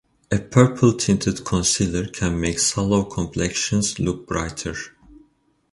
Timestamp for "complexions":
3.03-3.99